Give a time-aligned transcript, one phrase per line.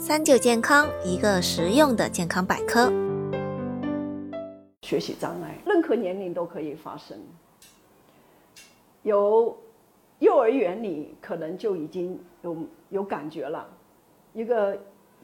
[0.00, 2.90] 三九健康，一个实用的健康百科。
[4.80, 7.18] 学习障碍，任何年龄都可以发生。
[9.02, 9.54] 有
[10.18, 12.56] 幼儿园里可能就已经有
[12.88, 13.68] 有感觉了，
[14.32, 14.74] 一个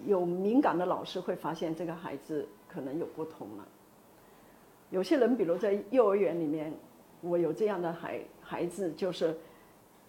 [0.04, 3.66] 有敏感的老师会发现这个孩子可能有不同了。
[4.90, 6.70] 有些人，比如在幼儿园里面，
[7.22, 9.34] 我有这样的孩孩子，就是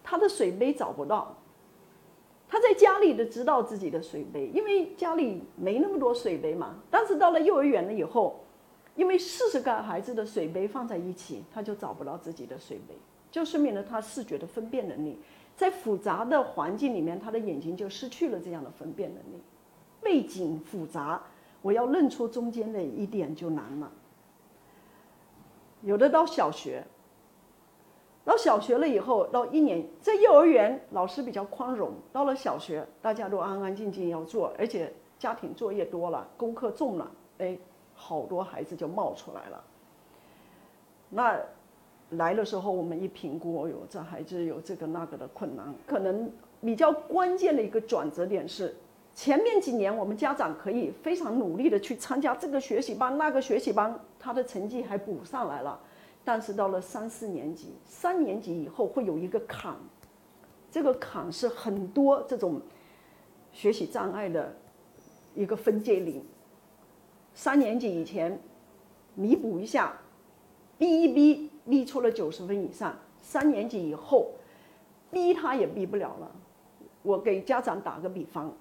[0.04, 1.34] 他的水杯找不到。
[2.58, 6.74] 他在家里的知道自己的水杯，因为家里没那么多水杯嘛。
[6.90, 8.40] 但是到了幼儿园了以后，
[8.96, 12.96] 因为四十个孩子的水杯放在一起，他就找不到自己的水杯，
[13.30, 15.20] 就说明了他视觉的分辨能力
[15.54, 19.40] 在复杂的环境里面，他的眼睛就失去了这样的分辨能力。
[20.02, 21.22] 背景复杂，
[21.62, 23.92] 我要认出中间的一点就难了。
[25.82, 26.82] 有的到小学。
[28.28, 37.56] 到小学了以后，到一年在幼儿园，老师比较宽容；到了小学，大家都安安静静要做，而且家庭作业多了，功课重了，哎，
[37.94, 39.64] 好多孩子就冒出来了。
[41.08, 41.40] 那
[42.10, 45.74] 来的时候，我们一评估，哦哟，这孩子有这个那个的困难。
[45.86, 48.76] 可能比较关键的一个转折点是，
[49.14, 55.80] 前面几年我们家长可以非常努力的去参加这个学习班、那个学习班，他的成绩还补上来了。
[56.28, 59.74] 但是到了三四年级，三年级以后会有一个坎，
[60.70, 62.60] 这个坎是很多这种
[63.50, 64.54] 学习障碍的
[65.34, 66.22] 一个分界岭。
[67.32, 68.38] 三年级以前
[69.14, 69.98] 弥补一下，
[70.76, 72.94] 逼一逼，逼出了九十分以上。
[73.22, 74.32] 三年级以后，
[75.10, 76.30] 逼他也逼不了了。
[77.00, 78.54] 我给家长打个比方，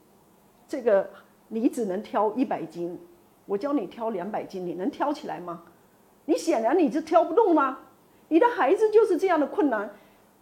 [0.69, 1.09] 这个
[1.49, 2.97] 你只能挑一百斤，
[3.45, 5.65] 我教你挑两百斤，你能挑起来吗？
[6.28, 7.80] 你显然你就挑不动吗？
[8.28, 9.89] 你的孩子就是这样的困难，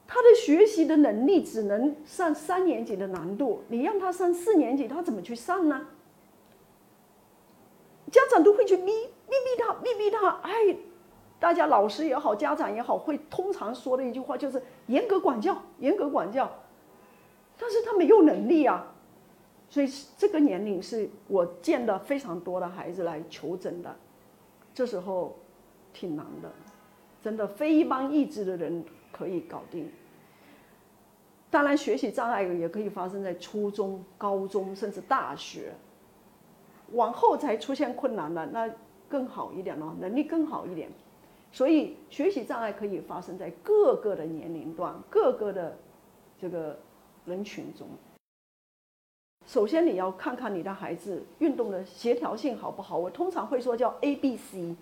[0.08, 5.86] 他的学习的能力只能上三年级的难度，你让他上四年级，他怎么去上呢？
[8.12, 10.30] 家长都会去逼逼逼他，逼逼他。
[10.42, 10.52] 哎，
[11.40, 16.52] 大家老师也好，家长也好，会通常说的一句话就是严格管教，严格管教。
[17.60, 18.92] 但是他没有能力啊，
[19.70, 19.88] 所以
[20.18, 23.96] 这个年龄是我见的非常多的孩子来求诊的，
[24.74, 25.38] 这时候。
[25.96, 26.52] 挺难的，
[27.22, 28.84] 真的非一般意志的人
[29.14, 29.90] 可以搞定。
[31.50, 35.72] 当然，学习障碍也可以发生在初中、高中，甚至大学。
[36.92, 38.70] 往后才出现困难的，那
[39.08, 40.90] 更好一点了，能力更好一点。
[41.54, 45.78] 所以，学习障碍可以发生在各个的年龄段、各个的
[46.38, 46.78] 这个
[47.26, 47.88] 人群中。
[49.48, 52.98] 首先，你要看看你的孩子运动的协调性好不好。
[52.98, 54.76] 我通常会说叫 A、B、C。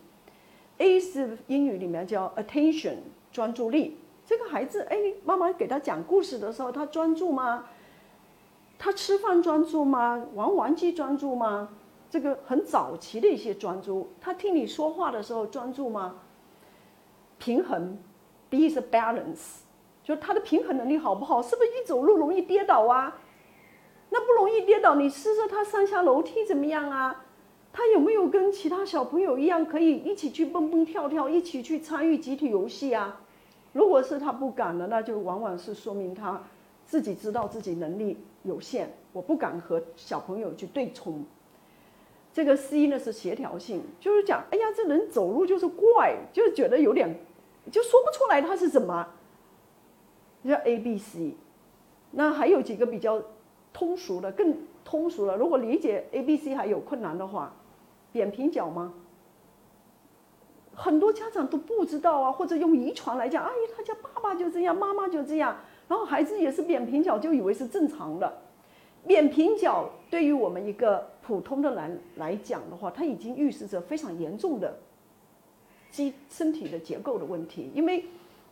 [0.78, 2.96] A 是英语里面叫 attention
[3.32, 7.66] 专注力，这个孩子哎，妈妈给他讲故事的时候，他专注吗？
[8.78, 10.26] 他吃饭专注吗？
[10.34, 11.70] 玩玩具专注吗？
[12.10, 16.16] 这个很早期的一些专注，他听你说话的时候专注吗？
[17.40, 17.98] 平衡
[18.50, 19.62] ，B 是 balance，
[20.04, 21.42] 就是他的平衡能力好不好？
[21.42, 23.18] 是不是一走路容易跌倒啊？
[24.10, 27.26] 那不容易跌倒，你试试他上下楼梯怎么样啊？
[27.74, 33.20] 他有没有跟其他小朋友一样，可以一起去蹦蹦跳跳，一起去参与集体游戏啊？
[33.74, 36.40] 如果是他不敢的，那就往往是说明他
[36.86, 41.26] 自己知道自己能力有限，我不敢和小朋友去对冲。
[42.32, 47.20] 这个 C 呢是协调性，就是讲，哎呀，这人走路就是怪，就觉得有点，
[47.72, 49.08] 就说不出来他是什么。
[50.46, 51.34] 叫 A、B、C，
[52.12, 53.20] 那还有几个比较
[53.74, 55.36] 通俗的，更通俗了。
[55.36, 57.52] 如果理解 A、B、C 还有困难的话。
[58.14, 58.94] 扁平脚吗？
[60.76, 65.56] 很多家长都不知道啊，或者用遗传来讲，哎，他家爸爸就这样，妈妈就这样，
[65.88, 68.42] 然后孩子也是扁平脚，就以为是正常的。
[69.06, 74.80] 扁平脚对于我们一个普通的人来讲的话，它已经预示着非常严重的
[75.92, 78.06] 肌身体的结构的问题，因为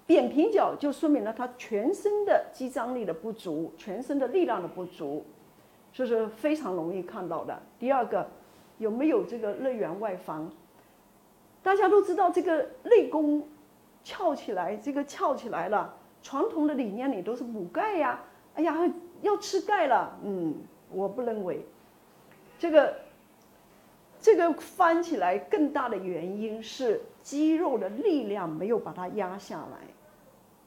[0.05, 5.25] 扁平脚就说明了他全身的肌张力的不足，全身的力量的不足，
[5.91, 7.59] 这是非常容易看到的。
[7.79, 8.27] 第二个。
[8.81, 10.49] 有没有这个内圆外翻？
[11.61, 13.47] 大家都知道这个内功
[14.03, 15.95] 翘起来，这个翘起来了。
[16.23, 18.19] 传统的理念里都是补钙呀，
[18.55, 18.75] 哎呀，
[19.21, 20.17] 要吃钙了。
[20.23, 20.55] 嗯，
[20.91, 21.63] 我不认为，
[22.57, 22.95] 这个
[24.19, 29.77] 这个翻起来更大的原因是肌肉的力量没有把它压下来。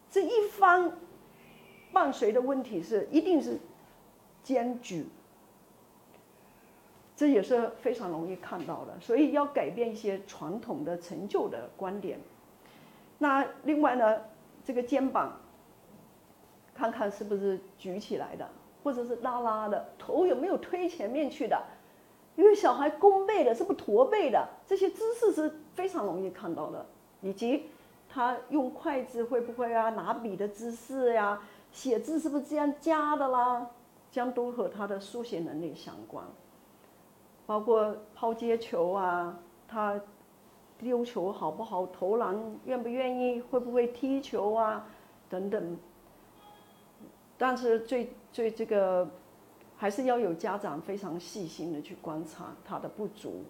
[0.09, 0.93] 这一翻
[1.93, 3.59] 伴随的问题是一定是
[4.45, 5.05] 肩举。
[7.17, 12.19] 这也是非常容易看到的，所以要改变一些传统的陈旧的观点。
[13.19, 14.21] 那另外呢，
[14.65, 15.41] 这个肩膀，
[16.75, 18.49] 看看是不是举起来的，
[18.83, 21.63] 或者是拉拉的，头有没有推前面去的？
[22.35, 24.49] 因为小孩弓背的，是不驼背的？
[24.67, 26.85] 这些姿势是非常容易看到的，
[27.21, 27.67] 以及
[28.09, 29.91] 他用筷子会不会啊？
[29.91, 31.41] 拿笔的姿势呀，
[31.71, 33.71] 写字是不是这样夹的啦？
[34.11, 36.25] 这样都和他的书写能力相关。
[37.47, 39.39] 包括抛接球啊，
[39.69, 40.01] 他
[40.79, 41.87] 丢球好不好？
[41.87, 43.41] 投篮愿不愿意？
[43.41, 44.87] 会不会踢球啊？
[45.29, 45.79] 等等。
[47.37, 49.09] 但是最最这个。
[49.77, 53.45] 还是要有家长非常细心的去观察他的不足。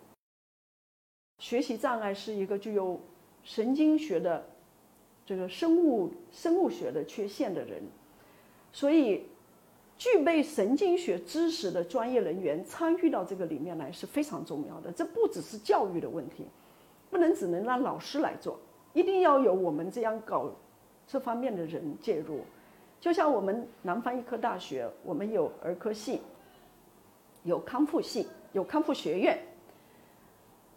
[1.38, 2.99] 学习障碍是一个具有
[3.44, 4.44] 神经学的
[5.26, 7.82] 这个生物生物学的缺陷的人，
[8.73, 9.26] 所以
[9.96, 14.91] 具备神经学知识的专业人员参与到这个里面来是非常重要的。
[14.93, 16.46] 这不只是教育的问题，
[17.11, 18.58] 不能只能让老师来做，
[18.93, 20.50] 一定要有我们这样搞
[21.06, 22.41] 这方面的人介入。
[23.00, 26.20] 就像我们南方医科大学，我们有儿科系，
[27.43, 29.38] 有康复系，有康复学院，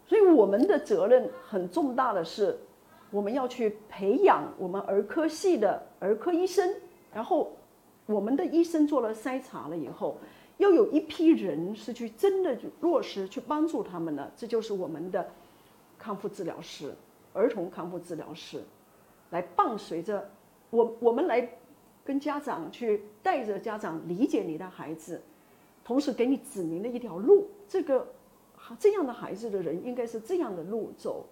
[0.06, 2.56] 所以我们的责任很重大的是，
[3.10, 6.70] 我们要去培养我们儿科系的儿科医生，
[7.12, 7.50] 然后
[8.08, 10.16] 我们的医生做了筛查了以后，
[10.56, 15.30] 又有一批人是去真的落实去帮助他们的，这就是我们的
[15.98, 16.94] 康复治疗师，
[17.34, 18.62] 儿童康复治疗师，
[19.30, 20.28] 来伴随着
[20.70, 21.48] 我我们来。
[22.04, 25.20] 跟家长去带着家长理解你的孩子，
[25.84, 27.46] 同时给你指明了一条路。
[27.68, 28.08] 这个
[28.78, 31.26] 这样的孩子的人应该是这样的路走，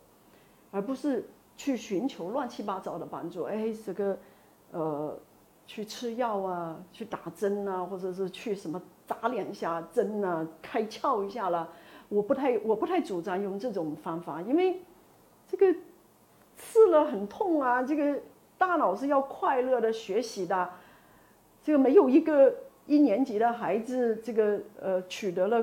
[0.70, 1.24] 而不是
[1.56, 3.44] 去寻求乱七八糟的帮助。
[3.44, 4.18] 哎，这个
[4.70, 5.18] 呃，
[5.66, 11.68] 去吃药啊，去打针啊，或者是去什么扎两下针啊，开窍一下了。
[12.08, 14.80] 我不太我不太主张用这种方法，因为
[15.48, 15.78] 这个
[16.56, 18.20] 刺了很痛啊，这个。
[18.58, 20.70] 大脑是要快乐的学习的，
[21.62, 22.54] 这个没有一个
[22.86, 25.62] 一年级的孩子，这个呃取得了，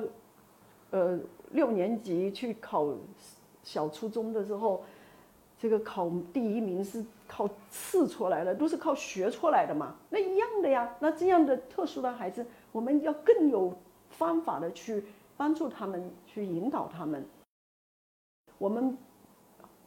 [0.92, 1.20] 呃
[1.54, 2.88] 六年级去考
[3.64, 4.84] 小初中的时候，
[5.58, 7.04] 这个考第一名是
[7.36, 10.96] 靠刺出来的，都是靠学出来的嘛，那一样的呀。
[11.00, 13.74] 那这样的特殊的孩子，我们要更有
[14.10, 15.04] 方法的去
[15.36, 17.26] 帮助他们，去引导他们。
[18.60, 18.96] 我们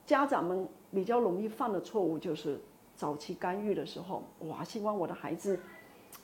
[0.05, 2.59] 家长们比较容易犯的错误就是。
[2.99, 5.61] 早期干预的时候，哇，希望我的孩子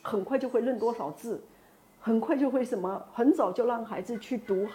[0.01, 1.39] 很快就会认多少字，
[2.01, 4.67] 很快就会什么，很早就让孩子去读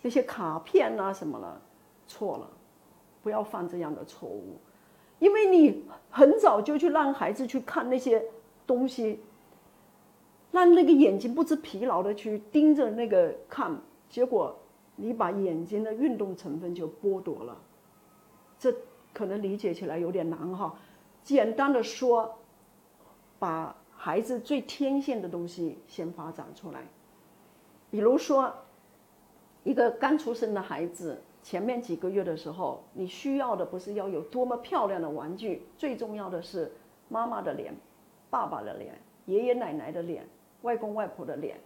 [0.00, 1.60] 那些卡片啊什么了，
[2.06, 2.48] 错了，
[3.22, 4.56] 不要犯这样的错误，
[5.22, 8.20] 因为你很早就去让孩子去看那些
[8.66, 9.20] 东西，
[10.50, 14.58] 让那个眼睛不知疲劳的去盯着那个看，结果
[14.96, 17.56] 你把眼睛的运动成分就剥夺了，
[18.58, 18.74] 这
[19.14, 20.74] 可能理解起来有点难哈。
[21.22, 22.38] 简单的说，
[23.38, 26.80] 把孩子最天性的东西先发展出来。
[27.92, 28.52] 比如说，
[29.64, 36.70] 一个刚出生的孩子，前面几个月的时候，你需要的不是要有多么漂亮的玩具，最重要的是
[37.08, 37.74] 妈妈的脸、
[38.28, 40.26] 爸爸的脸、爷爷奶奶的脸、
[40.62, 41.58] 外公外婆的脸。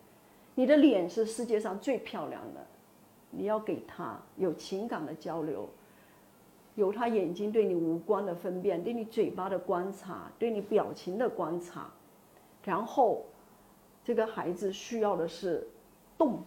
[0.55, 2.67] 你的脸是世界上最漂亮的，
[3.31, 5.69] 你要给他有情感的交流。
[6.75, 11.91] 有他眼睛对你五官的分辨，对你嘴巴的观察，对你表情的观察，
[12.63, 13.25] 然后，
[14.05, 15.67] 这个孩子需要的是
[16.19, 16.43] 动，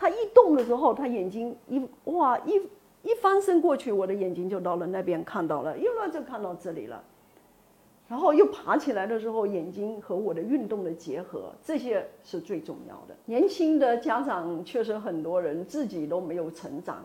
[0.00, 2.54] 他一动的时候，他眼睛一哇一
[3.02, 7.04] 一翻身过去，我的眼睛就到了那边看到了，又那就看到这里了，
[8.08, 13.14] 然后又爬起来的时候，眼睛和我的运动的结合，这些是最重要的。
[13.26, 17.04] 年轻的家长确实很多人自己都没有成长。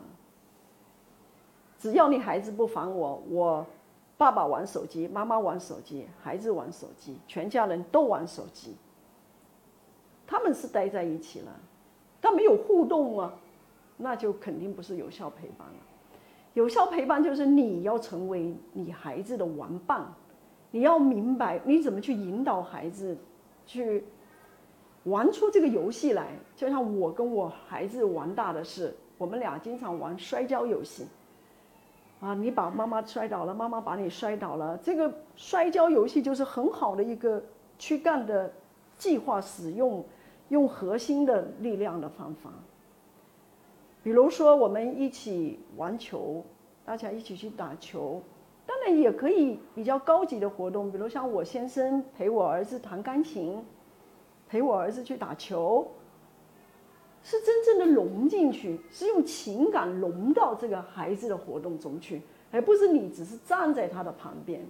[1.77, 3.65] 只要你孩子不烦我，我
[4.17, 8.73] 爸爸玩手机，妈妈玩手机，孩子玩手机，全家人都玩手机。
[10.25, 11.51] 他们是待在一起了，
[12.25, 13.31] 他没有互动啊，
[13.97, 15.75] 那就肯定不是有效陪伴了。
[16.55, 20.11] 有效陪伴就是你要成为你孩子的玩伴，
[20.71, 23.15] 你要明白你怎么去引导孩子
[23.67, 24.03] 去
[25.03, 26.29] 玩出这个游戏来。
[26.55, 31.05] 就像我跟我孩子玩大的是，我们俩经常玩摔跤游戏。
[32.21, 32.33] 啊！
[32.33, 34.75] 你把妈妈摔倒了，妈妈把你摔倒了。
[34.81, 37.43] 这个摔跤游戏就是很好的一个
[37.77, 38.51] 躯干的
[38.97, 40.03] 计划使用，
[40.49, 42.51] 用核心的力量的方法。
[44.03, 46.43] 比如说，我们一起玩球，
[46.85, 48.21] 大家一起去打球，
[48.65, 53.63] 当然也可以比较高级的活动，比如像我先生陪我儿子弹钢琴，
[54.47, 55.87] 陪我儿子去打球。
[57.23, 62.21] 是真正的融进去，是用情感融到这个孩子的活动中去，
[62.51, 64.63] 而不是你只是站在他的旁边。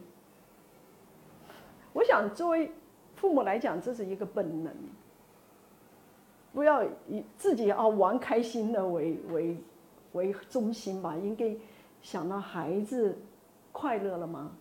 [1.91, 2.71] 我想作为
[3.15, 4.73] 父母来讲，这是一个本能。
[6.55, 9.57] 不要以自己啊玩开心的为为
[10.13, 11.53] 为中心吧，应该
[12.01, 13.17] 想到孩子
[13.73, 14.53] 快乐了吗？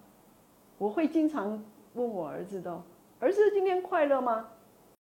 [0.77, 1.63] 我会经常
[1.95, 2.83] 问我儿子的，
[3.21, 4.49] 儿子今天快乐吗？